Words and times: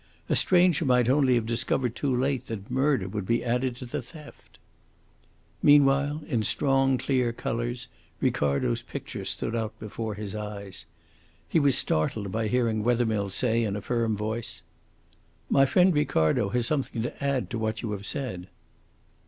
A 0.29 0.35
stranger 0.35 0.83
might 0.83 1.07
only 1.09 1.35
have 1.35 1.45
discovered 1.45 1.95
too 1.95 2.15
late 2.15 2.47
that 2.47 2.71
murder 2.71 3.07
would 3.07 3.27
be 3.27 3.45
added 3.45 3.75
to 3.75 3.85
the 3.85 4.01
theft." 4.01 4.57
Meanwhile, 5.61 6.23
in 6.25 6.41
strong, 6.41 6.97
clear 6.97 7.31
colours, 7.31 7.87
Ricardo's 8.19 8.81
picture 8.81 9.23
stood 9.25 9.55
out 9.55 9.77
before 9.77 10.15
his 10.15 10.33
eyes. 10.33 10.85
He 11.47 11.59
was 11.59 11.77
startled 11.77 12.31
by 12.31 12.47
hearing 12.47 12.81
Wethermill 12.81 13.29
say, 13.29 13.63
in 13.63 13.75
a 13.75 13.81
firm 13.83 14.17
voice: 14.17 14.63
"My 15.51 15.67
friend 15.67 15.93
Ricardo 15.93 16.49
has 16.49 16.65
something 16.65 17.03
to 17.03 17.23
add 17.23 17.51
to 17.51 17.59
what 17.59 17.83
you 17.83 17.91
have 17.91 18.07
said." 18.07 18.47